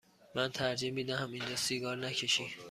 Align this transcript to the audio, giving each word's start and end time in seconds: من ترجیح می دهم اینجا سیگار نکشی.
من 0.35 0.49
ترجیح 0.51 0.91
می 0.93 1.03
دهم 1.03 1.31
اینجا 1.31 1.55
سیگار 1.55 1.97
نکشی. 1.97 2.47